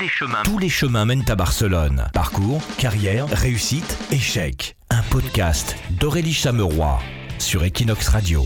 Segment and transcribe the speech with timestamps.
[0.00, 0.42] les chemins.
[0.44, 2.06] Tous les chemins mènent à Barcelone.
[2.14, 4.76] Parcours, carrière, réussite, échec.
[4.88, 6.98] Un podcast d'Aurélie Chameroy
[7.38, 8.42] sur Equinox Radio.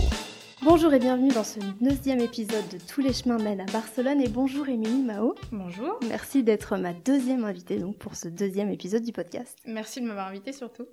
[0.64, 4.28] Bonjour et bienvenue dans ce deuxième épisode de Tous les chemins mènent à Barcelone et
[4.28, 5.34] bonjour Émilie Mao.
[5.52, 6.00] Bonjour.
[6.08, 9.56] Merci d'être ma deuxième invitée donc pour ce deuxième épisode du podcast.
[9.66, 10.86] Merci de m'avoir invitée surtout.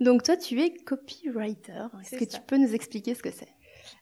[0.00, 1.88] Donc toi tu es copywriter.
[2.00, 3.48] Est-ce que tu peux nous expliquer ce que c'est?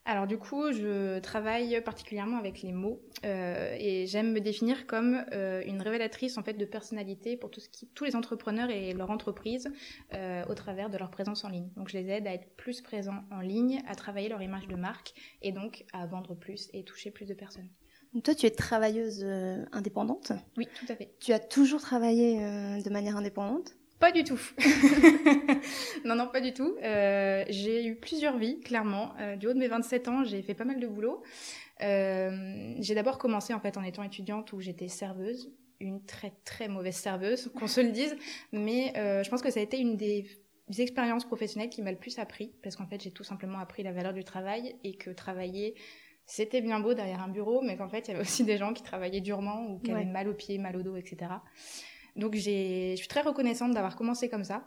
[0.06, 5.24] Alors du coup, je travaille particulièrement avec les mots euh, et j'aime me définir comme
[5.32, 8.92] euh, une révélatrice en fait de personnalité pour tout ce qui, tous les entrepreneurs et
[8.92, 9.68] leur entreprise
[10.14, 11.68] euh, au travers de leur présence en ligne.
[11.76, 14.76] Donc je les aide à être plus présents en ligne, à travailler leur image de
[14.76, 15.12] marque
[15.42, 17.68] et donc à vendre plus et toucher plus de personnes.
[18.14, 19.24] Donc toi, tu es travailleuse
[19.72, 20.32] indépendante?
[20.56, 21.16] Oui, tout à fait.
[21.20, 23.76] Tu as toujours travaillé de manière indépendante?
[23.98, 24.40] Pas du tout.
[26.04, 26.76] non, non, pas du tout.
[26.82, 29.14] Euh, j'ai eu plusieurs vies, clairement.
[29.20, 31.22] Euh, du haut de mes 27 ans, j'ai fait pas mal de boulot.
[31.82, 36.68] Euh, j'ai d'abord commencé en fait en étant étudiante où j'étais serveuse, une très très
[36.68, 38.16] mauvaise serveuse, qu'on se le dise.
[38.52, 40.26] Mais je pense que ça a été une des
[40.78, 43.92] expériences professionnelles qui m'a le plus appris, parce qu'en fait j'ai tout simplement appris la
[43.92, 45.74] valeur du travail et que travailler
[46.26, 48.72] c'était bien beau derrière un bureau, mais qu'en fait il y avait aussi des gens
[48.72, 51.30] qui travaillaient durement ou qui avaient mal aux pieds, mal au dos, etc.
[52.16, 54.64] Donc je suis très reconnaissante d'avoir commencé comme ça.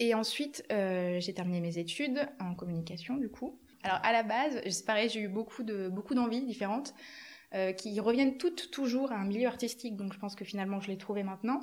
[0.00, 3.58] Et ensuite, euh, j'ai terminé mes études en communication, du coup.
[3.82, 6.94] Alors à la base, c'est pareil, j'ai eu beaucoup de beaucoup d'envies différentes
[7.54, 9.96] euh, qui reviennent toutes toujours à un milieu artistique.
[9.96, 11.60] Donc je pense que finalement je l'ai trouvé maintenant.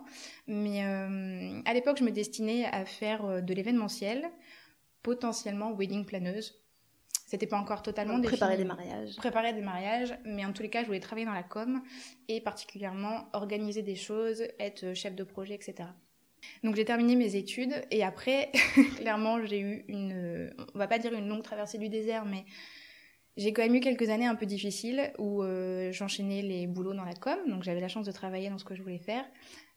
[0.47, 4.29] Mais euh, à l'époque, je me destinais à faire de l'événementiel,
[5.01, 6.64] potentiellement wedding planeuse.
[7.25, 8.37] C'était pas encore totalement défini.
[8.37, 9.15] Préparer des mariages.
[9.15, 11.81] Préparer des mariages, mais en tous les cas, je voulais travailler dans la com
[12.27, 15.89] et particulièrement organiser des choses, être chef de projet, etc.
[16.63, 18.51] Donc j'ai terminé mes études et après,
[18.97, 22.45] clairement, j'ai eu une, on va pas dire une longue traversée du désert, mais
[23.37, 27.03] j'ai quand même eu quelques années un peu difficiles où euh, j'enchaînais les boulots dans
[27.03, 29.25] la com, donc j'avais la chance de travailler dans ce que je voulais faire,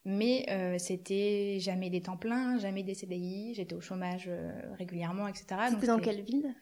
[0.04, 5.26] mais euh, c'était jamais des temps pleins, jamais des CDI, j'étais au chômage euh, régulièrement,
[5.26, 5.46] etc.
[5.70, 6.54] C'était dans quelle ville?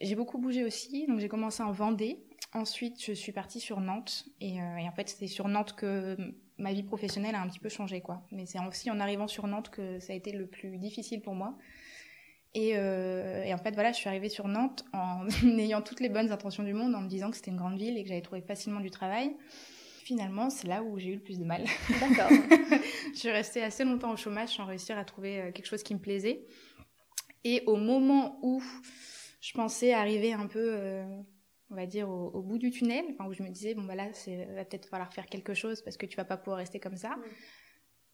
[0.00, 2.18] J'ai beaucoup bougé aussi, donc j'ai commencé en Vendée.
[2.52, 4.26] Ensuite, je suis partie sur Nantes.
[4.40, 6.16] Et, euh, en fait, c'est sur Nantes que
[6.58, 8.22] ma vie professionnelle a un petit peu changé, quoi.
[8.32, 11.34] Mais c'est aussi en arrivant sur Nantes que ça a été le plus difficile pour
[11.34, 11.56] moi.
[12.54, 15.26] Et, euh, et en fait, voilà, je suis arrivée sur Nantes en
[15.58, 17.98] ayant toutes les bonnes intentions du monde, en me disant que c'était une grande ville
[17.98, 19.36] et que j'allais trouver facilement du travail.
[20.04, 21.64] Finalement, c'est là où j'ai eu le plus de mal.
[22.00, 22.30] D'accord.
[23.12, 25.94] je suis restée assez longtemps au chômage sans réussir à trouver euh, quelque chose qui
[25.94, 26.46] me plaisait.
[27.44, 28.62] Et au moment où
[29.46, 31.04] je pensais arriver un peu, euh,
[31.70, 34.08] on va dire, au, bout du tunnel, enfin, où je me disais, bon, bah là,
[34.26, 36.96] il va peut-être falloir faire quelque chose parce que tu vas pas pouvoir rester comme
[36.96, 37.16] ça.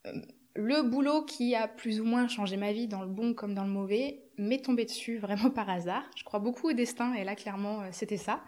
[0.05, 0.11] Euh,
[0.55, 3.63] le boulot qui a plus ou moins changé ma vie dans le bon comme dans
[3.63, 6.07] le mauvais m'est tombé dessus vraiment par hasard.
[6.15, 8.43] Je crois beaucoup au destin et là clairement euh, c'était ça.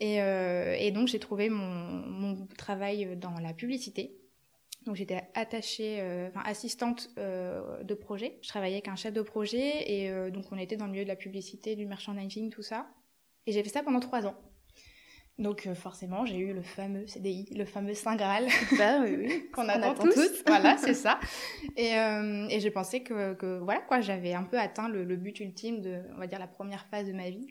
[0.00, 4.18] Et, et, donc j'ai trouvé mon, mon, travail dans la publicité.
[4.86, 8.38] Donc j'étais attachée, euh, enfin assistante euh, de projet.
[8.42, 11.04] Je travaillais avec un chef de projet et euh, donc on était dans le milieu
[11.04, 12.86] de la publicité, du merchandising, tout ça.
[13.46, 14.36] Et j'ai fait ça pendant trois ans.
[15.38, 19.50] Donc forcément, j'ai eu le fameux CDI, le fameux Saint Graal bah, oui, oui.
[19.52, 20.42] qu'on attend, tous.
[20.46, 21.20] voilà, c'est ça.
[21.76, 25.38] Et, et j'ai pensé que, que, voilà quoi, j'avais un peu atteint le, le, but
[25.38, 27.46] ultime de, on va dire, la première phase de ma vie.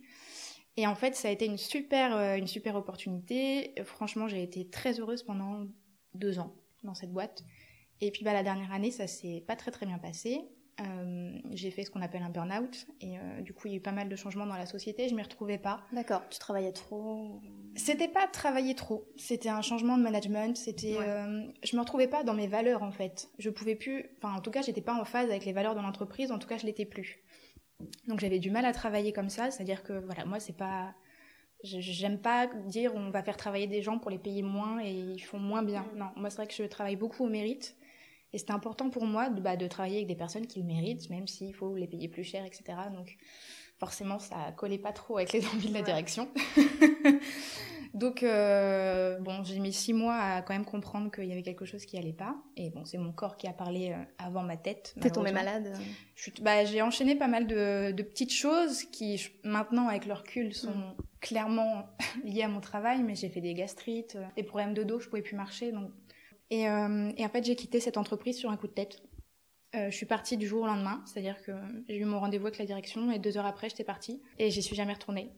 [0.76, 3.74] Et en fait, ça a été une super, une super opportunité.
[3.86, 5.66] Franchement, j'ai été très heureuse pendant
[6.14, 6.54] deux ans
[6.88, 7.44] dans cette boîte.
[8.02, 10.42] Et puis bah, la dernière année, ça s'est pas très très bien passé.
[10.80, 13.78] Euh, j'ai fait ce qu'on appelle un burn-out et euh, du coup il y a
[13.78, 15.82] eu pas mal de changements dans la société, je m'y retrouvais pas.
[15.92, 17.42] D'accord, tu travaillais trop
[17.76, 22.24] C'était pas travailler trop, c'était un changement de management, c'était euh, je me retrouvais pas
[22.24, 23.30] dans mes valeurs en fait.
[23.40, 25.82] Je pouvais plus enfin en tout cas, j'étais pas en phase avec les valeurs de
[25.82, 27.24] l'entreprise, en tout cas, je l'étais plus.
[28.08, 30.94] Donc j'avais du mal à travailler comme ça, c'est-à-dire que voilà, moi c'est pas
[31.64, 35.20] J'aime pas dire on va faire travailler des gens pour les payer moins et ils
[35.20, 35.86] font moins bien.
[35.94, 35.98] Mm.
[35.98, 37.76] Non, moi c'est vrai que je travaille beaucoup au mérite.
[38.34, 41.10] Et c'est important pour moi de, bah, de travailler avec des personnes qui le méritent,
[41.10, 42.78] même s'il faut les payer plus cher, etc.
[42.94, 43.18] Donc
[43.80, 46.28] forcément, ça collait pas trop avec les envies de la direction.
[47.98, 51.66] Donc, euh, bon, j'ai mis six mois à quand même comprendre qu'il y avait quelque
[51.66, 52.36] chose qui allait pas.
[52.56, 54.94] Et bon, c'est mon corps qui a parlé euh, avant ma tête.
[55.02, 55.74] T'es tombée malade
[56.42, 60.70] bah, J'ai enchaîné pas mal de, de, petites choses qui, maintenant, avec le recul, sont
[60.70, 60.96] mm.
[61.22, 61.88] clairement
[62.24, 63.02] liées à mon travail.
[63.02, 65.72] Mais j'ai fait des gastrites, euh, des problèmes de dos, je pouvais plus marcher.
[65.72, 65.90] Donc...
[66.52, 69.04] Et, et en fait, j'ai quitté cette entreprise sur un coup de tête.
[69.74, 71.52] je suis partie du jour au lendemain, c'est-à-dire que
[71.90, 74.64] j'ai eu mon rendez-vous avec la direction et deux heures après, j'étais partie et j'y
[74.64, 75.34] suis jamais retournée.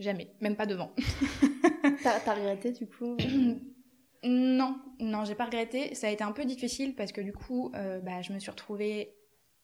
[0.00, 0.94] Jamais, même pas devant.
[2.02, 3.16] T'as regretté du coup
[4.24, 5.94] Non, non, j'ai pas regretté.
[5.94, 8.50] Ça a été un peu difficile parce que du coup, euh, bah, je me suis
[8.50, 9.14] retrouvée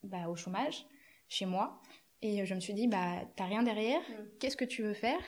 [0.03, 0.87] bah, au chômage
[1.29, 1.81] chez moi
[2.23, 4.39] et je me suis dit, bah, t'as rien derrière, mm.
[4.39, 5.21] qu'est-ce que tu veux faire?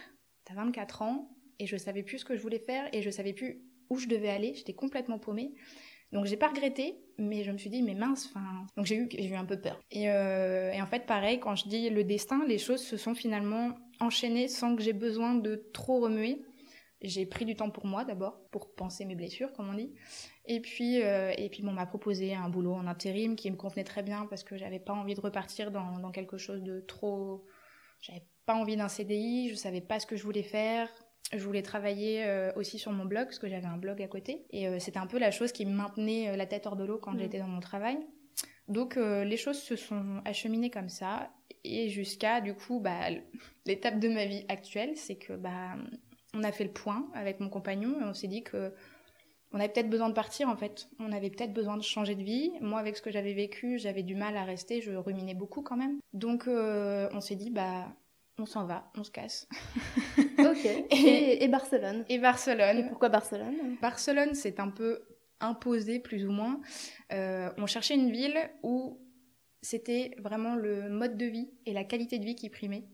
[0.44, 3.32] T'as 24 ans et je savais plus ce que je voulais faire et je savais
[3.32, 5.54] plus où je devais aller, j'étais complètement paumée.
[6.12, 9.08] Donc j'ai pas regretté, mais je me suis dit mais mince, enfin donc j'ai eu
[9.10, 9.80] j'ai eu un peu peur.
[9.90, 13.14] Et, euh, et, en fait pareil quand je dis le destin, les choses se sont
[13.14, 16.42] finalement enchaînées sans que j'ai besoin de trop remuer.
[17.02, 19.94] J'ai pris du temps pour moi d'abord pour penser mes blessures comme on dit.
[20.46, 23.56] Et puis euh, et puis bon, on m'a proposé un boulot en intérim qui me
[23.56, 26.80] convenait très bien parce que j'avais pas envie de repartir dans, dans quelque chose de
[26.80, 27.46] trop
[28.00, 30.88] j'avais pas envie d'un CDI, je savais pas ce que je voulais faire.
[31.32, 34.46] Je voulais travailler euh, aussi sur mon blog, parce que j'avais un blog à côté.
[34.50, 36.84] Et euh, c'était un peu la chose qui me maintenait euh, la tête hors de
[36.84, 37.18] l'eau quand mm.
[37.18, 37.98] j'étais dans mon travail.
[38.68, 41.30] Donc les choses se sont acheminées comme ça.
[41.62, 43.10] Et jusqu'à, du coup, bah,
[43.64, 45.76] l'étape de ma vie actuelle, c'est que bah,
[46.36, 48.72] on a fait le point avec mon compagnon et on s'est dit que
[49.52, 50.88] on avait peut-être besoin de partir en fait.
[50.98, 52.50] On avait peut-être besoin de changer de vie.
[52.60, 54.80] Moi, avec ce que j'avais vécu, j'avais du mal à rester.
[54.80, 55.98] Je ruminais beaucoup quand même.
[56.12, 57.86] Donc, on s'est dit, bah,
[58.38, 59.48] on s'en va, on se casse.
[60.38, 60.66] ok.
[60.90, 62.78] Et, Barcelone Et Barcelone.
[62.78, 63.76] Et pourquoi Barcelone?
[63.80, 65.00] Barcelone, c'est un peu
[65.40, 66.60] imposé plus ou moins.
[67.12, 69.00] Euh, on cherchait une ville où
[69.62, 72.84] c'était vraiment le mode de vie et la qualité de vie qui primait.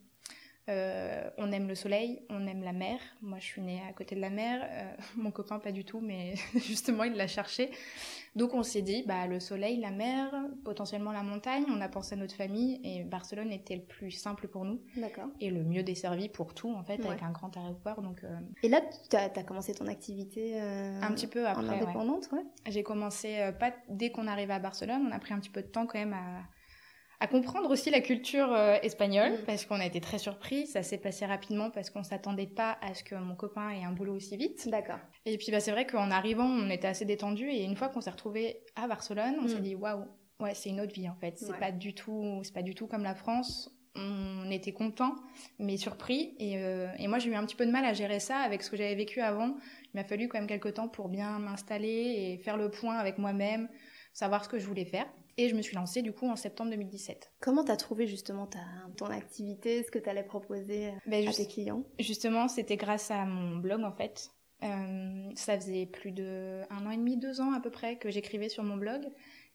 [0.69, 3.01] Euh, on aime le soleil, on aime la mer.
[3.21, 4.61] Moi, je suis née à côté de la mer.
[4.63, 7.71] Euh, mon copain, pas du tout, mais justement, il l'a cherché.
[8.37, 10.33] Donc, on s'est dit, bah, le soleil, la mer,
[10.65, 11.65] potentiellement la montagne.
[11.69, 14.81] On a pensé à notre famille et Barcelone était le plus simple pour nous.
[14.97, 15.29] D'accord.
[15.41, 18.01] Et le mieux desservi pour tout, en fait, avec un grand aéroport.
[18.01, 18.81] Donc, euh, Et là,
[19.11, 22.45] tu as, commencé ton activité un petit peu après, en indépendante, ouais.
[22.69, 25.09] J'ai commencé pas dès qu'on arrivait à Barcelone.
[25.09, 26.43] On a pris un petit peu de temps quand même à
[27.23, 29.45] à comprendre aussi la culture euh, espagnole mm.
[29.47, 30.67] parce qu'on a été très surpris.
[30.67, 33.93] Ça s'est passé rapidement parce qu'on s'attendait pas à ce que mon copain ait un
[33.93, 34.69] boulot aussi vite.
[34.69, 34.99] D'accord.
[35.25, 38.01] Et puis bah, c'est vrai qu'en arrivant, on était assez détendu et une fois qu'on
[38.01, 39.63] s'est retrouvé à Barcelone, on s'est mm.
[39.63, 40.05] dit waouh,
[40.41, 41.39] ouais, c'est une autre vie en fait.
[41.39, 43.73] C'est pas du tout, c'est pas du tout comme la France.
[43.95, 45.15] On était content,
[45.61, 46.35] mais surpris.
[46.41, 48.63] Et, euh, et moi, j'ai eu un petit peu de mal à gérer ça avec
[48.63, 49.55] ce que j'avais vécu avant.
[49.85, 53.19] Il m'a fallu quand même quelques temps pour bien m'installer et faire le point avec
[53.19, 53.69] moi-même,
[54.13, 55.07] savoir ce que je voulais faire.
[55.39, 57.33] Et je me suis lancée du coup en septembre 2017.
[57.41, 58.61] Comment tu as trouvé justement ta,
[58.97, 61.85] ton activité, ce que tu allais proposer euh, ben, à tes clients?
[61.99, 64.31] Justement, c'était grâce à mon blog en fait.
[64.63, 68.11] Euh, ça faisait plus de un an et demi, deux ans à peu près que
[68.11, 69.09] j'écrivais sur mon blog.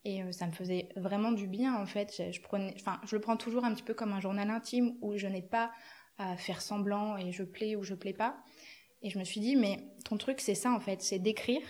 [0.04, 2.24] Et euh, ça me faisait vraiment du bien en fait.
[2.32, 5.16] Je, prenais, enfin, je le prends toujours un petit peu comme un journal intime où
[5.16, 5.72] je n'ai pas
[6.18, 8.38] à faire semblant et je plais ou je plais pas.
[9.04, 11.62] Et je me suis dit, mais ton truc c'est ça en fait, c'est d'écrire,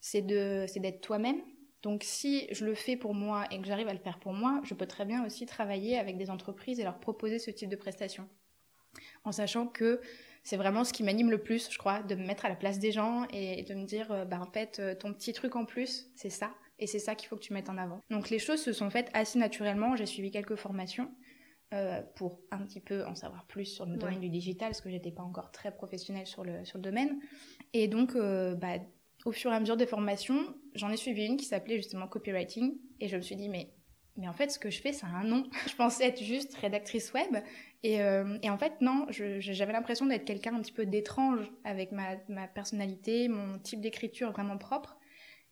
[0.00, 1.40] c'est de, c'est d'être toi-même
[1.84, 4.62] donc si je le fais pour moi et que j'arrive à le faire pour moi,
[4.64, 7.76] je peux très bien aussi travailler avec des entreprises et leur proposer ce type de
[7.76, 8.26] prestation.
[9.24, 10.00] En sachant que
[10.44, 12.78] c'est vraiment ce qui m'anime le plus, je crois, de me mettre à la place
[12.78, 15.66] des gens et de me dire, euh, bah en fait, euh, ton petit truc en
[15.66, 16.54] plus, c'est ça.
[16.78, 18.00] Et c'est ça qu'il faut que tu mettes en avant.
[18.10, 19.94] Donc les choses se sont faites assez naturellement.
[19.94, 21.10] J'ai suivi quelques formations
[21.74, 24.90] euh, pour un petit peu en savoir plus sur le domaine du digital, parce que
[24.90, 27.20] j'étais pas encore très professionnelle sur le, sur le domaine.
[27.74, 28.78] Et donc, bah,
[29.24, 32.76] au fur et à mesure des formations, j'en ai suivi une qui s'appelait justement copywriting
[33.00, 33.72] et je me suis dit mais
[34.16, 35.44] mais en fait ce que je fais ça a un nom.
[35.68, 37.36] Je pensais être juste rédactrice web
[37.82, 41.90] et, euh, et en fait non, j'avais l'impression d'être quelqu'un un petit peu d'étrange avec
[41.90, 44.96] ma, ma, personnalité, mon type d'écriture vraiment propre.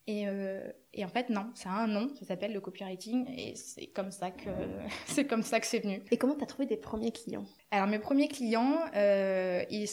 [0.05, 3.55] Et, euh, et, en fait non, ça a un nom, ça s'appelle le copywriting et
[3.55, 4.49] c'est comme ça que
[5.07, 6.01] c'est comme ça que c'est venu.
[6.11, 7.45] Et comment tu as trouvé des premiers clients?
[7.71, 9.87] Alors mes premiers clients, euh, ils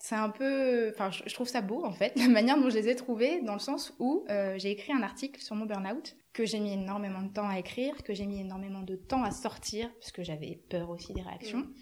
[0.00, 2.88] c'est un peu, enfin, je trouve ça beau en fait, la manière dont je les
[2.88, 6.46] ai trouvés, dans le sens où euh, j'ai écrit un article sur mon burn-out que
[6.46, 9.92] j'ai mis énormément de temps à écrire, que j'ai mis énormément de temps à sortir,
[10.00, 11.58] parce que j'avais peur aussi des réactions.
[11.58, 11.74] Mm.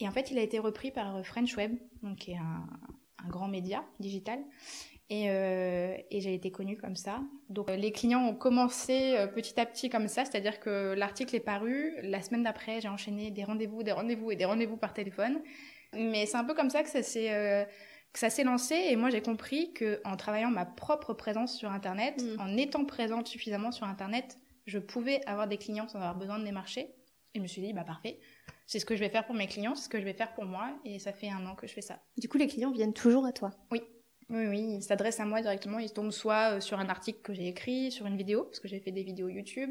[0.00, 2.66] Et en fait, il a été repris par euh, French Web, donc qui est un,
[3.28, 4.38] grand média digital.
[5.08, 7.22] Et, euh, et j'ai été connue comme ça.
[7.48, 11.94] Donc les clients ont commencé petit à petit comme ça, c'est-à-dire que l'article est paru,
[12.02, 15.40] la semaine d'après j'ai enchaîné des rendez-vous, des rendez-vous et des rendez-vous par téléphone.
[15.96, 17.64] Mais c'est un peu comme ça que ça s'est euh,
[18.12, 21.70] que ça s'est lancé et moi j'ai compris que en travaillant ma propre présence sur
[21.70, 22.40] internet, mm.
[22.40, 26.44] en étant présente suffisamment sur internet, je pouvais avoir des clients sans avoir besoin de
[26.44, 26.94] démarcher.
[27.34, 28.20] Et je me suis dit bah parfait,
[28.66, 30.32] c'est ce que je vais faire pour mes clients, c'est ce que je vais faire
[30.34, 31.98] pour moi et ça fait un an que je fais ça.
[32.16, 33.50] Du coup les clients viennent toujours à toi?
[33.72, 33.82] Oui.
[34.30, 35.78] Oui, oui, ils s'adressent à moi directement.
[35.78, 38.68] Ils tombent soit euh, sur un article que j'ai écrit, sur une vidéo, parce que
[38.68, 39.70] j'ai fait des vidéos YouTube,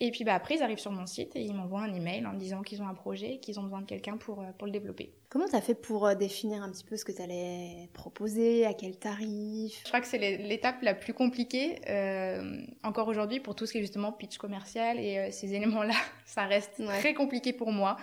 [0.00, 2.32] et puis bah, après, ils arrivent sur mon site et ils m'envoient un email en
[2.32, 4.66] me disant qu'ils ont un projet et qu'ils ont besoin de quelqu'un pour, euh, pour
[4.66, 5.12] le développer.
[5.28, 8.66] Comment tu as fait pour euh, définir un petit peu ce que tu allais proposer,
[8.66, 9.80] à quel tarif?
[9.84, 13.78] Je crois que c'est l'étape la plus compliquée euh, encore aujourd'hui pour tout ce qui
[13.78, 15.94] est justement pitch commercial et ces éléments-là,
[16.26, 17.96] ça reste très compliqué pour moi.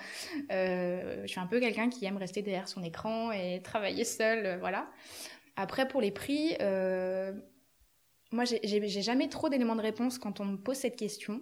[0.50, 4.88] je suis un peu quelqu'un qui aime rester derrière son écran et travailler seul, voilà.
[5.56, 6.56] Après, pour les prix,
[8.32, 11.42] moi, j'ai jamais trop d'éléments de réponse quand on me pose cette question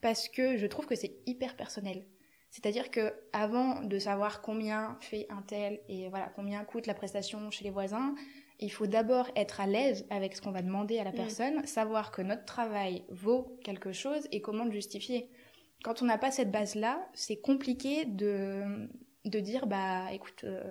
[0.00, 2.06] parce que je trouve que c'est hyper personnel.
[2.50, 7.50] C'est-à-dire que avant de savoir combien fait un tel et voilà combien coûte la prestation
[7.50, 8.14] chez les voisins,
[8.58, 12.10] il faut d'abord être à l'aise avec ce qu'on va demander à la personne, savoir
[12.10, 15.30] que notre travail vaut quelque chose et comment le justifier.
[15.84, 18.88] Quand on n'a pas cette base-là, c'est compliqué de,
[19.24, 20.70] de dire, bah écoute, euh,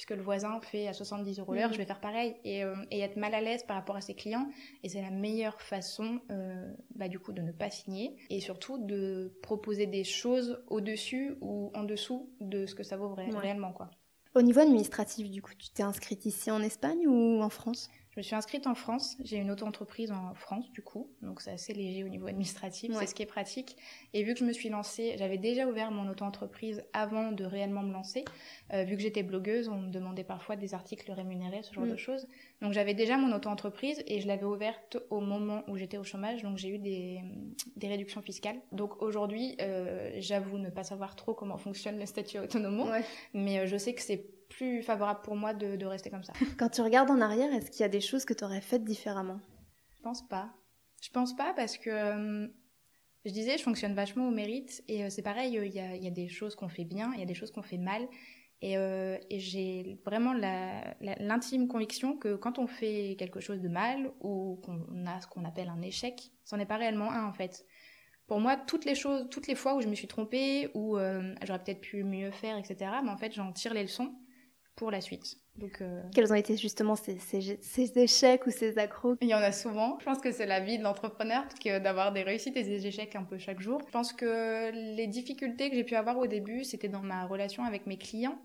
[0.00, 3.00] puisque le voisin fait à 70 euros l'heure, je vais faire pareil, et, euh, et,
[3.00, 4.48] être mal à l'aise par rapport à ses clients.
[4.82, 8.78] Et c'est la meilleure façon, euh, bah, du coup, de ne pas signer, et surtout
[8.78, 13.90] de proposer des choses au-dessus ou en dessous de ce que ça vaut réellement, quoi.
[14.34, 17.90] Au niveau administratif, du coup, tu t'es inscrite ici en Espagne ou en France?
[18.20, 19.16] Me suis inscrite en France.
[19.24, 21.10] J'ai une auto-entreprise en France, du coup.
[21.22, 22.92] Donc, c'est assez léger au niveau administratif.
[22.98, 23.76] C'est ce qui est pratique.
[24.12, 27.82] Et vu que je me suis lancée, j'avais déjà ouvert mon auto-entreprise avant de réellement
[27.82, 28.24] me lancer.
[28.72, 31.94] Euh, vu que j'étais blogueuse, on me demandait parfois des articles rémunérés, ce genre de
[31.94, 31.98] mm.
[31.98, 32.26] choses.
[32.60, 36.42] Donc, j'avais déjà mon auto-entreprise et je l'avais ouverte au moment où j'étais au chômage.
[36.42, 37.20] Donc, j'ai eu des,
[37.76, 38.60] des, réductions fiscales.
[38.70, 42.90] Donc, aujourd'hui, euh, j'avoue ne pas savoir trop comment fonctionne le statut autonome.
[43.32, 46.34] Mais euh, je sais que c'est plus favorable pour moi de, rester comme ça.
[46.58, 48.84] Quand tu regardes en arrière, est-ce qu'il y a des choses que tu aurais faites
[48.84, 49.40] différemment?
[49.96, 50.50] Je pense pas.
[51.00, 52.48] Je pense pas parce que euh,
[53.24, 56.28] je disais, je fonctionne vachement au mérite et euh, c'est pareil, il y, a, des
[56.28, 58.06] choses qu'on fait bien, il y a des choses qu'on fait mal.
[58.60, 60.34] Et, euh, j'ai vraiment
[61.00, 65.46] l'intime conviction que quand on fait quelque chose de mal ou qu'on a ce qu'on
[65.46, 67.64] appelle un échec, c'en est pas réellement un en fait.
[68.26, 70.98] Pour moi, toutes les choses, toutes les fois où je me suis trompée ou
[71.42, 74.14] j'aurais peut-être pu mieux faire, etc., mais en fait, j'en tire les leçons
[74.80, 75.36] pour la suite.
[75.58, 79.42] Donc, euh, Quels ont été justement ces, ces, échecs ou ces accros Il y en
[79.42, 79.98] a souvent.
[80.00, 81.44] Je pense que c'est la vie de l'entrepreneur
[81.82, 83.82] d'avoir des réussites et des échecs un peu chaque jour.
[83.86, 87.62] Je pense que les difficultés que j'ai pu avoir au début, c'était dans ma relation
[87.62, 88.38] avec mes clients.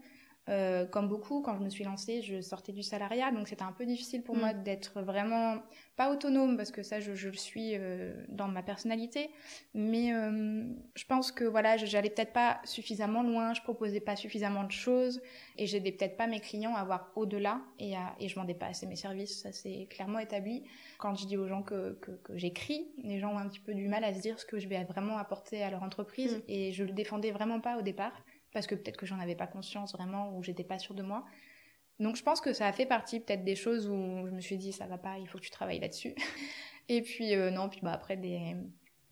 [0.47, 3.71] Euh, comme beaucoup, quand je me suis lancée, je sortais du salariat, donc c'était un
[3.71, 4.39] peu difficile pour mm.
[4.39, 5.57] moi d'être vraiment
[5.95, 9.31] pas autonome parce que ça, je, je le suis euh, dans ma personnalité.
[9.73, 10.63] Mais euh,
[10.95, 15.21] je pense que voilà, j'allais peut-être pas suffisamment loin, je proposais pas suffisamment de choses
[15.57, 18.67] et j'aidais peut-être pas mes clients à voir au-delà et, à, et je vendais pas
[18.67, 19.41] assez mes services.
[19.41, 20.63] Ça c'est clairement établi.
[20.99, 23.73] Quand je dis aux gens que, que, que j'écris, les gens ont un petit peu
[23.73, 26.41] du mal à se dire ce que je vais vraiment apporter à leur entreprise mm.
[26.49, 28.13] et je le défendais vraiment pas au départ
[28.55, 31.25] parce que peut-être que j'en avais pas conscience vraiment ou j'étais pas sûre de moi.
[31.99, 34.57] Donc je pense que ça a fait partie peut-être des choses où je me suis
[34.57, 36.15] dit ça va pas, il faut que tu travailles là-dessus.
[36.87, 38.55] Et puis euh, non, puis bah après des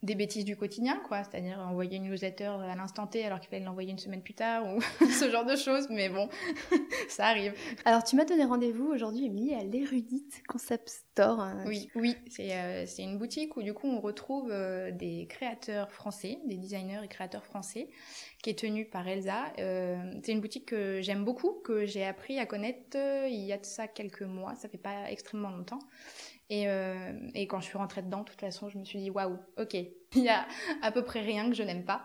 [0.03, 1.23] des bêtises du quotidien, quoi.
[1.23, 4.65] C'est-à-dire envoyer une newsletter à l'instant T alors qu'il fallait l'envoyer une semaine plus tard
[4.67, 5.87] ou ce genre de choses.
[5.89, 6.29] Mais bon,
[7.07, 7.53] ça arrive.
[7.85, 11.39] Alors, tu m'as donné rendez-vous aujourd'hui, Emilie, à l'Erudite Concept Store.
[11.39, 11.63] Hein.
[11.65, 12.15] oui, oui.
[12.39, 17.01] Euh, c'est une boutique où, du coup, on retrouve euh, des créateurs français, des designers
[17.03, 17.89] et créateurs français,
[18.43, 19.53] qui est tenue par Elsa.
[19.59, 22.97] Euh, c'est une boutique que j'aime beaucoup, que j'ai appris à connaître
[23.29, 24.55] il y a de ça quelques mois.
[24.55, 25.79] Ça fait pas extrêmement longtemps.
[26.49, 29.09] Et, euh, et, quand je suis rentrée dedans, de toute façon, je me suis dit
[29.09, 29.73] waouh, ok,
[30.15, 30.45] il y a
[30.81, 32.03] à peu près rien que je n'aime pas.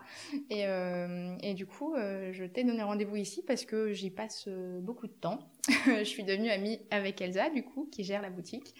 [0.49, 4.45] Et, euh, et, du coup, euh, je t'ai donné rendez-vous ici parce que j'y passe
[4.47, 5.39] euh, beaucoup de temps.
[5.85, 8.73] je suis devenue amie avec Elsa, du coup, qui gère la boutique.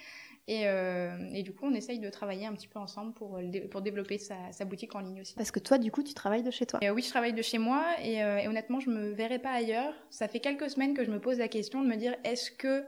[0.47, 3.39] Et, euh, et, du coup, on essaye de travailler un petit peu ensemble pour,
[3.69, 5.35] pour développer sa, sa, boutique en ligne aussi.
[5.35, 7.59] Parce que toi, du coup, tu travailles de chez toi Oui, je travaille de chez
[7.59, 9.93] moi et, et honnêtement, je me verrais pas ailleurs.
[10.09, 12.83] Ça fait quelques semaines que je me pose la question de me dire est-ce que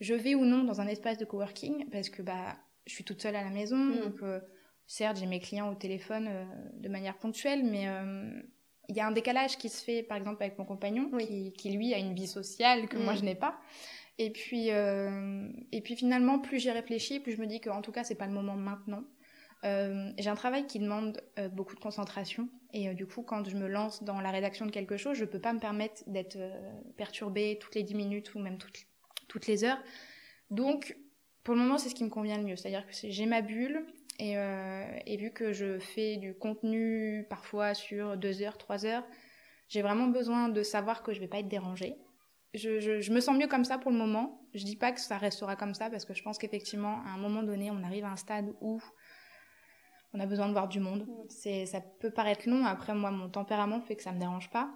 [0.00, 3.20] je vais ou non dans un espace de coworking parce que bah je suis toute
[3.20, 3.76] seule à la maison.
[3.76, 4.00] Mm.
[4.00, 4.40] donc euh,
[4.86, 8.42] certes j'ai mes clients au téléphone euh, de manière ponctuelle mais euh,
[8.88, 11.70] il y a un décalage qui se fait par exemple avec mon compagnon qui, qui,
[11.70, 13.16] lui a une vie sociale que moi mm.
[13.16, 13.58] je n'ai pas.
[14.18, 18.02] Et puis et puis finalement plus j'y réfléchis plus je me dis qu'en tout cas
[18.02, 19.04] c'est pas le moment maintenant.
[19.62, 21.20] J'ai un travail qui demande
[21.52, 22.48] beaucoup de concentration.
[22.72, 25.40] Et du coup quand je me lance dans la rédaction de quelque chose je peux
[25.40, 26.38] pas me permettre d'être
[26.96, 28.86] perturbée toutes les 10 minutes ou même toutes
[29.28, 29.82] toutes les heures.
[30.50, 30.96] Donc,
[31.44, 32.56] pour le moment, c'est ce qui me convient le mieux.
[32.56, 33.86] C'est-à-dire que j'ai ma bulle
[34.20, 39.04] euh, et, vu que je fais du contenu parfois sur deux heures, trois heures,
[39.68, 41.96] j'ai vraiment besoin de savoir que je vais pas être dérangée.
[42.54, 44.40] Je, me sens mieux comme ça pour le moment.
[44.54, 47.18] Je dis pas que ça restera comme ça parce que je pense qu'effectivement, à un
[47.18, 48.80] moment donné, on arrive à un stade où
[50.14, 51.06] on a besoin de voir du monde.
[51.28, 52.64] C'est, ça peut paraître long.
[52.64, 54.70] Après, moi, mon tempérament fait que ça me dérange pas.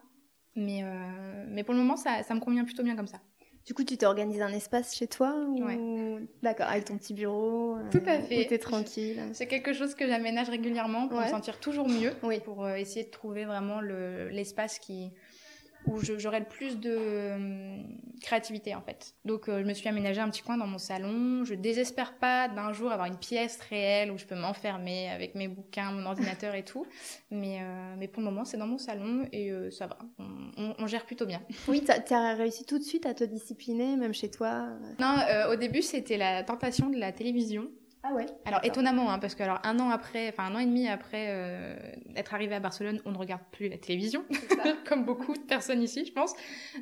[0.57, 3.21] Mais, euh, mais pour le moment, ça, ça me convient plutôt bien comme ça.
[3.67, 6.19] Du coup, tu t'organises un espace chez toi ou...
[6.43, 7.77] D'accord, avec ton petit bureau.
[7.91, 8.47] Tout à fait.
[8.47, 9.21] Où t'es tranquille.
[9.33, 12.13] C'est quelque chose que j'aménage régulièrement pour me sentir toujours mieux.
[12.23, 12.41] Oui.
[12.41, 15.11] Pour euh, essayer de trouver vraiment l'espace qui,
[15.87, 17.83] où j'aurais le plus de euh,
[18.21, 19.15] créativité en fait.
[19.25, 21.45] Donc euh, je me suis aménagé un petit coin dans mon salon.
[21.45, 25.49] Je désespère pas d'un jour avoir une pièce réelle où je peux m'enfermer avec mes
[25.49, 26.87] bouquins, mon ordinateur et tout.
[27.31, 29.99] Mais, euh, mais pour le moment c'est dans mon salon et ça va.
[30.19, 31.41] On, on, gère plutôt bien.
[31.69, 34.69] Oui, tu as réussi tout de suite à te discipliner même chez toi
[34.99, 35.17] Non,
[35.51, 37.69] au début c'était la tentation de la télévision.
[38.03, 38.27] Ah ouais.
[38.47, 41.27] Alors étonnamment, hein, parce que alors un an après, enfin un an et demi après
[41.29, 41.77] euh,
[42.17, 44.25] être arrivé à Barcelone, on ne regarde plus la télévision,
[44.87, 46.33] comme beaucoup de personnes ici, je pense.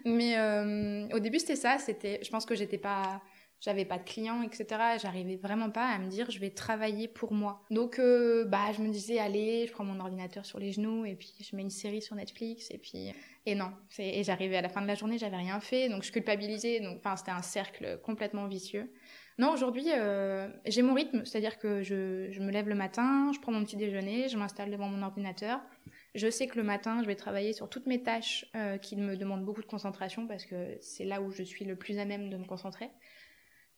[0.05, 3.21] Mais euh, au début c'était ça, c'était, je pense que j'étais pas
[3.61, 4.67] j'avais pas de clients, etc.
[5.03, 7.65] J'arrivais vraiment pas à me dire je vais travailler pour moi.
[7.71, 11.17] Donc euh, bah je me disais allez, je prends mon ordinateur sur les genoux et
[11.17, 13.13] puis je mets une série sur Netflix et puis
[13.47, 13.73] et non.
[13.99, 16.79] Et j'arrivais à la fin de la journée, j'avais rien fait, donc je culpabilisais.
[16.79, 18.93] Donc enfin c'était un cercle complètement vicieux.
[19.39, 23.53] Non, aujourd'hui, euh, j'ai mon rythme, c'est-à-dire que je, me lève le matin, je prends
[23.53, 25.61] mon petit déjeuner, je m'installe devant mon ordinateur.
[26.17, 29.17] Je sais que le matin, je vais travailler sur toutes mes tâches euh, qui me
[29.17, 32.31] demandent beaucoup de concentration parce que c'est là où je suis le plus à même
[32.31, 32.91] de me concentrer.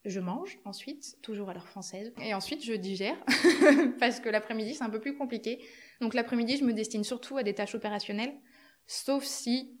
[0.03, 2.11] Je mange ensuite, toujours à l'heure française.
[2.23, 3.23] Et ensuite, je digère,
[3.99, 5.63] parce que l'après-midi, c'est un peu plus compliqué.
[5.99, 8.33] Donc l'après-midi, je me destine surtout à des tâches opérationnelles,
[8.87, 9.77] sauf si,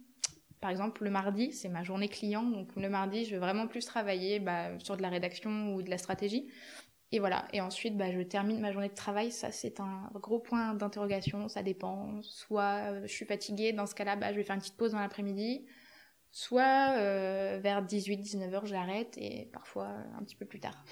[0.61, 2.43] par exemple, le mardi, c'est ma journée client.
[2.43, 5.89] Donc le mardi, je vais vraiment plus travailler bah, sur de la rédaction ou de
[5.89, 6.49] la stratégie.
[7.11, 7.47] Et voilà.
[7.51, 9.31] Et ensuite, bah, je termine ma journée de travail.
[9.31, 11.49] Ça, c'est un gros point d'interrogation.
[11.49, 12.21] Ça dépend.
[12.21, 13.73] Soit euh, je suis fatiguée.
[13.73, 15.65] Dans ce cas-là, bah, je vais faire une petite pause dans l'après-midi
[16.31, 20.83] soit euh, vers 18-19 heures j'arrête et parfois un petit peu plus tard.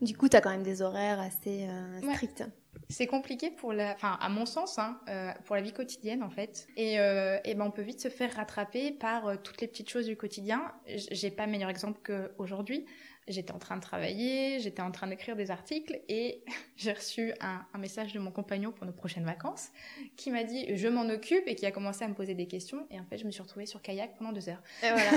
[0.00, 2.44] Du coup, tu as quand même des horaires assez euh, stricts.
[2.88, 6.28] C'est compliqué pour la, enfin à mon sens, hein, euh, pour la vie quotidienne en
[6.28, 6.66] fait.
[6.76, 10.16] Et, et ben on peut vite se faire rattraper par toutes les petites choses du
[10.16, 10.72] quotidien.
[10.86, 12.84] J'ai pas meilleur exemple qu'aujourd'hui
[13.28, 16.44] j'étais en train de travailler, j'étais en train d'écrire des articles et
[16.76, 19.70] j'ai reçu un, message de mon compagnon pour nos prochaines vacances
[20.16, 22.86] qui m'a dit je m'en occupe et qui a commencé à me poser des questions
[22.90, 24.62] et en fait je me suis retrouvée sur kayak pendant deux heures.
[24.82, 25.10] Et voilà.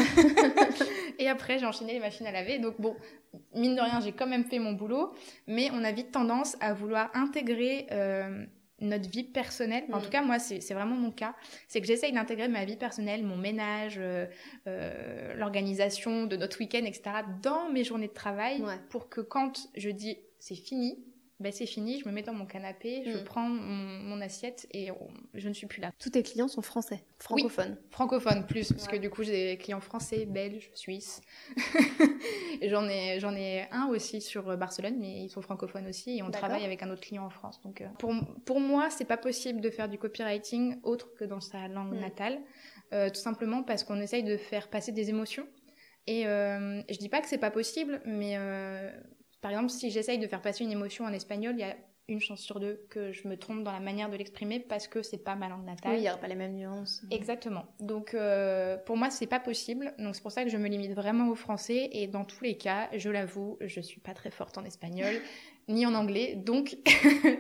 [1.19, 2.95] et après j'ai enchaîné les machines à laver donc bon
[3.53, 5.13] mine de rien j'ai quand même fait mon boulot
[5.47, 8.45] mais on a vite tendance à vouloir intégrer euh,
[8.79, 9.85] notre vie personnelle.
[9.91, 10.11] En tout mm.
[10.11, 11.35] cas, moi, c'est vraiment mon cas.
[11.67, 14.25] C'est que j'essaye d'intégrer ma vie personnelle, mon ménage, euh,
[14.67, 17.01] euh, l'organisation de notre week-end, etc.,
[17.41, 20.99] dans mes journées de travail pour que quand je dis c'est fini,
[21.39, 23.23] ben c'est fini, je me mets dans mon canapé, je mm.
[23.23, 24.89] prends mon, assiette et
[25.35, 25.91] je ne suis plus là.
[25.99, 27.77] Tous tes clients sont français, francophones.
[27.91, 31.21] francophones plus, parce que du coup j'ai des clients français, belges, suisses.
[32.63, 36.31] j'en ai j'en ai un aussi sur Barcelone, mais ils sont francophones aussi et on
[36.31, 37.61] travaille avec un autre client en France.
[37.61, 38.13] Donc euh, pour
[38.45, 41.99] pour moi c'est pas possible de faire du copywriting autre que dans sa langue mm.
[41.99, 42.39] natale,
[42.93, 45.47] euh, tout simplement parce qu'on essaye de faire passer des émotions.
[46.07, 48.89] Et euh, je dis pas que c'est pas possible, mais euh,
[49.47, 51.73] par exemple, si j'essaye de faire passer une émotion en espagnol, il y a
[52.09, 55.01] une chance sur deux que je me trompe dans la manière de l'exprimer parce que
[55.01, 55.93] c'est pas ma langue natale.
[55.93, 57.01] Oui, il n'y aura pas les mêmes nuances.
[57.11, 57.65] Exactement.
[57.79, 59.93] Donc euh, pour moi, c'est pas possible.
[59.99, 62.57] Donc c'est pour ça que je me limite vraiment au français et dans tous les
[62.57, 65.13] cas, je l'avoue, je suis pas très forte en espagnol
[65.69, 66.77] ni en anglais, donc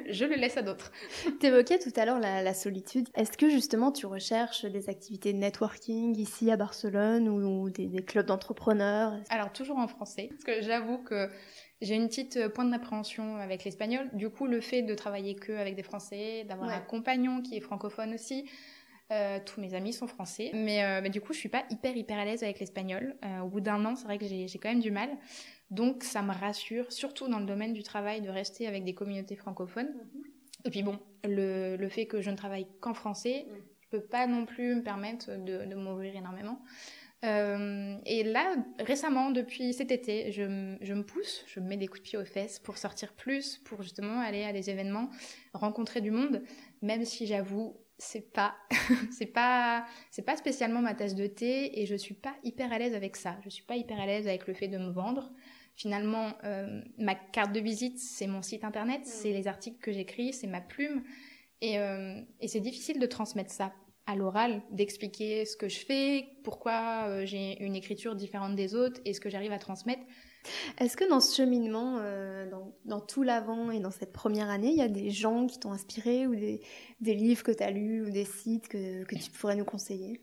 [0.09, 0.91] je le laisse à d'autres.
[1.39, 3.07] Tu évoquais tout à l'heure la, solitude.
[3.15, 8.03] Est-ce que justement tu recherches des activités de networking ici à Barcelone ou, des, des
[8.03, 9.13] clubs d'entrepreneurs?
[9.29, 11.29] Alors toujours en français, parce que j'avoue que
[11.81, 14.09] j'ai une petite euh, pointe d'appréhension avec l'espagnol.
[14.13, 17.61] Du coup, le fait de travailler que avec des Français, d'avoir un compagnon qui est
[17.61, 18.45] francophone aussi,
[19.13, 21.95] euh, tous mes amis sont français, mais, euh, mais, du coup, je suis pas hyper
[21.95, 23.15] hyper à l'aise avec l'espagnol.
[23.23, 25.09] Euh, au bout d'un an, c'est vrai que j'ai quand même du mal.
[25.71, 29.37] Donc, ça me rassure, surtout dans le domaine du travail, de rester avec des communautés
[29.37, 29.93] francophones.
[30.65, 33.55] Et puis bon, le, le, fait que je ne travaille qu'en français, je
[33.89, 36.59] je peux pas non plus me permettre de, de m'ouvrir énormément.
[37.25, 41.87] Euh, et là, récemment, depuis cet été, je, je, me pousse, je me mets des
[41.87, 45.09] coups de pied aux fesses pour sortir plus, pour justement aller à des événements,
[45.53, 46.43] rencontrer du monde,
[46.81, 48.55] même si j'avoue, c'est pas,
[49.11, 52.77] c'est pas, c'est pas spécialement ma tasse de thé et je suis pas hyper à
[52.77, 53.37] l'aise avec ça.
[53.43, 55.31] Je suis pas hyper à l'aise avec le fait de me vendre.
[55.75, 59.05] Finalement, euh, ma carte de visite, c'est mon site internet, mmh.
[59.05, 61.03] c'est les articles que j'écris, c'est ma plume.
[61.61, 63.73] Et, euh, et c'est difficile de transmettre ça
[64.07, 69.01] à l'oral, d'expliquer ce que je fais, pourquoi euh, j'ai une écriture différente des autres
[69.05, 70.01] et ce que j'arrive à transmettre.
[70.79, 72.49] Est-ce que dans ce cheminement, euh,
[72.85, 75.73] dans, tout l'avant et dans cette première année, il y a des gens qui t'ont
[75.73, 76.61] inspiré ou des,
[77.01, 80.21] livres que tu as lus ou des sites que, que tu pourrais nous conseiller?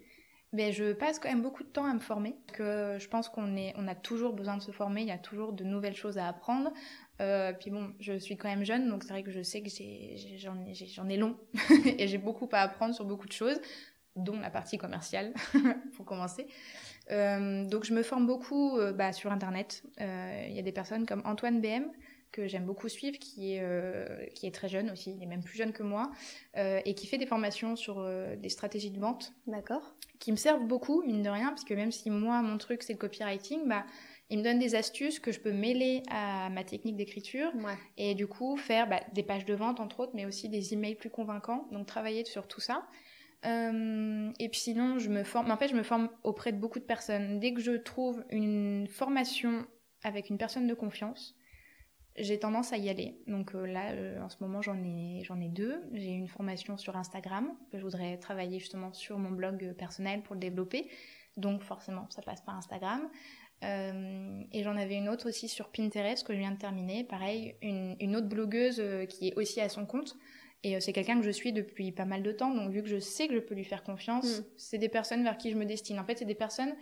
[0.55, 2.37] Mais je passe quand même beaucoup de temps à me former.
[2.53, 5.03] Que je pense qu'on est, on a toujours besoin de se former.
[5.03, 6.71] Il y a toujours de nouvelles choses à apprendre.
[7.21, 9.69] Euh, puis bon, je suis quand même jeune, donc c'est vrai que je sais que
[10.37, 11.37] j'en ai, j'en ai, long
[11.99, 13.61] et j'ai beaucoup à apprendre sur beaucoup de choses,
[14.17, 15.33] dont la partie commerciale,
[15.97, 16.47] pour commencer.
[17.11, 19.83] Euh, donc je me forme beaucoup euh, bah, sur Internet.
[19.99, 21.85] Il y a des personnes comme Antoine BM
[22.33, 25.57] que j'aime beaucoup suivre, qui est, qui est très jeune aussi, il est même plus
[25.57, 26.11] jeune que moi,
[26.57, 28.05] et qui fait des formations sur
[28.37, 29.33] des stratégies de vente.
[29.47, 29.95] D'accord.
[30.19, 32.95] Qui me servent beaucoup, mine de rien, parce que même si moi, mon truc, c'est
[32.95, 33.85] le copywriting, bah,
[34.31, 37.53] il me donne des astuces que je peux mêler à ma technique d'écriture
[37.97, 40.95] et du coup faire bah, des pages de vente entre autres, mais aussi des emails
[40.95, 41.69] plus convaincants.
[41.73, 42.87] Donc travailler sur tout ça.
[43.45, 45.51] Euh, et puis sinon, je me forme.
[45.51, 47.39] En fait, je me forme auprès de beaucoup de personnes.
[47.41, 49.67] Dès que je trouve une formation
[50.03, 51.37] avec une personne de confiance,
[52.17, 53.21] j'ai tendance à y aller.
[53.27, 55.83] Donc euh, là, euh, en ce moment, j'en ai, j'en ai deux.
[55.93, 60.35] J'ai une formation sur Instagram que je voudrais travailler justement sur mon blog personnel pour
[60.35, 60.89] le développer.
[61.37, 63.11] Donc forcément, ça passe par Instagram.
[63.63, 67.03] Et j'en avais une autre aussi sur Pinterest que je viens de terminer.
[67.03, 70.17] Pareil, une, autre blogueuse qui est aussi à son compte.
[70.63, 72.55] Et c'est quelqu'un que je suis depuis pas mal de temps.
[72.55, 74.45] Donc vu que je sais que je peux lui faire confiance, mm.
[74.59, 75.99] c'est des personnes vers qui je me destine.
[75.99, 76.75] En fait, c'est des personnes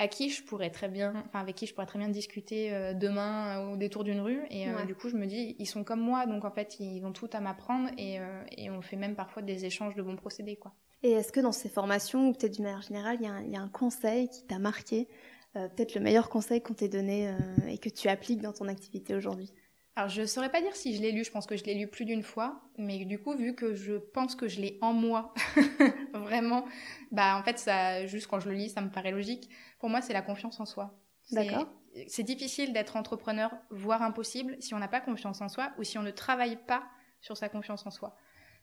[0.00, 2.94] à qui je pourrais très bien, enfin avec qui je pourrais très bien discuter euh,
[2.94, 4.40] demain euh, au détour d'une rue.
[4.48, 7.04] Et euh, du coup, je me dis, ils sont comme moi, donc en fait, ils
[7.04, 8.18] ont tout à m'apprendre et,
[8.56, 10.72] et, on fait même parfois des échanges de bons procédés, quoi.
[11.02, 13.68] Et est-ce que dans ces formations, ou peut-être d'une manière générale, il y, a un
[13.68, 15.06] conseil qui t'a marqué,
[15.52, 17.34] peut-être le meilleur conseil qu'on t'ait donné
[17.68, 19.52] et que tu appliques dans ton activité aujourd'hui
[19.96, 21.88] alors, je saurais pas dire si je l'ai lu, je pense que je l'ai lu
[21.88, 25.34] plus d'une fois, mais du coup, vu que je pense que je l'ai en moi,
[26.14, 26.64] vraiment,
[27.10, 29.50] bah en fait, ça, juste quand je le lis, ça me paraît logique.
[29.78, 30.98] Pour moi, c'est la confiance en soi.
[31.32, 31.68] D'accord.
[32.06, 35.98] C'est difficile d'être entrepreneur, voire impossible, si on n'a pas confiance en soi ou si
[35.98, 36.84] on ne travaille pas
[37.20, 38.16] sur sa confiance en soi.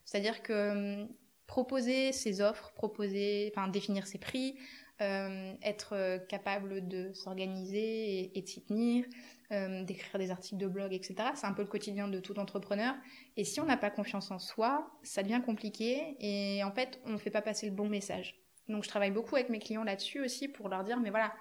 [0.06, 1.08] C'est-à-dire que hum,
[1.46, 4.58] proposer ses offres, proposer, enfin définir ses prix,
[5.00, 9.04] euh, être euh, capable de s'organiser et, de s'y tenir,
[9.52, 11.14] euh, d'écrire des articles de blog, etc.
[11.36, 12.96] C'est un peu le quotidien de tout entrepreneur.
[13.36, 17.10] Et si on n'a pas confiance en soi, ça devient compliqué et en fait, on
[17.10, 18.40] ne fait pas passer le bon message.
[18.68, 21.32] Donc je travaille beaucoup avec mes clients là-dessus aussi pour leur dire, mais voilà,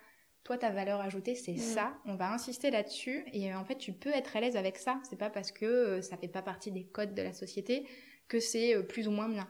[0.43, 1.58] toi, ta valeur ajoutée, c'est mm.
[1.58, 1.98] ça.
[2.06, 3.26] On va insister là-dessus.
[3.34, 5.00] Et en fait, tu peux être à l'aise avec ça.
[5.10, 7.88] C'est pas parce que ça fait pas partie des codes de la société
[8.28, 9.50] que c'est plus ou moins bien.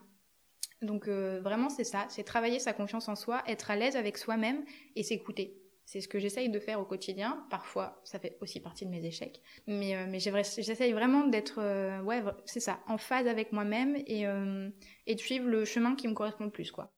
[0.81, 4.17] Donc euh, vraiment c'est ça, c'est travailler sa confiance en soi, être à l'aise avec
[4.17, 4.63] soi-même
[4.95, 5.61] et s'écouter.
[5.85, 7.45] C'est ce que j'essaye de faire au quotidien.
[7.49, 9.41] Parfois, ça fait aussi partie de mes échecs.
[9.67, 14.25] Mais, euh, mais j'essaye vraiment d'être, euh, ouais, c'est ça, en phase avec moi-même et,
[15.05, 16.96] et de suivre le chemin qui me correspond le plus, quoi.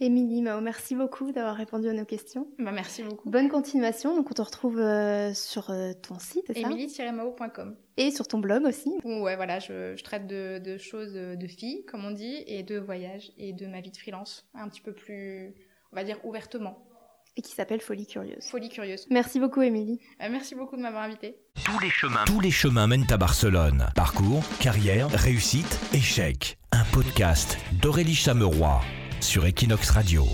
[0.00, 2.48] Émilie Mao, merci beaucoup d'avoir répondu à nos questions.
[2.58, 3.30] Bah, merci beaucoup.
[3.30, 4.16] Bonne continuation.
[4.16, 7.76] Donc, on te retrouve euh, sur euh, ton site, c'est Émilie-mao.com.
[7.96, 8.90] Et sur ton blog aussi.
[9.04, 13.30] Ouais, voilà, je, traite de, choses euh, de filles, comme on dit, et de voyage
[13.38, 15.54] et de ma vie de freelance, un petit peu plus,
[15.92, 16.84] on va dire, ouvertement.
[17.36, 18.44] Et qui s'appelle Folie Curieuse.
[18.50, 19.06] Folie Curieuse.
[19.10, 20.00] Merci beaucoup, Émilie.
[20.18, 21.36] merci beaucoup de m'avoir invitée.
[21.64, 23.86] Tous les chemins, tous les chemins mènent à Barcelone.
[23.94, 26.58] Parcours, carrière, réussite, échec.
[26.72, 28.80] Un podcast d'Aurélie Chameroy
[29.24, 30.28] sur Equinox Radio.